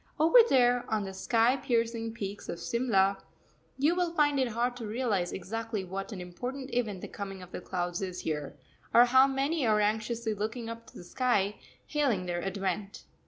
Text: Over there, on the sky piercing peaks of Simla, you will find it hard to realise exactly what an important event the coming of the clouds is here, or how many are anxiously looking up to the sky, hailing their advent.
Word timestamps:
Over 0.19 0.39
there, 0.49 0.83
on 0.91 1.03
the 1.03 1.13
sky 1.13 1.55
piercing 1.57 2.13
peaks 2.15 2.49
of 2.49 2.59
Simla, 2.59 3.19
you 3.77 3.93
will 3.93 4.15
find 4.15 4.39
it 4.39 4.47
hard 4.47 4.75
to 4.77 4.87
realise 4.87 5.31
exactly 5.31 5.83
what 5.83 6.11
an 6.11 6.19
important 6.19 6.73
event 6.73 7.01
the 7.01 7.07
coming 7.07 7.43
of 7.43 7.51
the 7.51 7.61
clouds 7.61 8.01
is 8.01 8.21
here, 8.21 8.57
or 8.95 9.05
how 9.05 9.27
many 9.27 9.63
are 9.67 9.79
anxiously 9.79 10.33
looking 10.33 10.69
up 10.69 10.87
to 10.87 10.97
the 10.97 11.03
sky, 11.03 11.57
hailing 11.85 12.25
their 12.25 12.41
advent. 12.43 13.03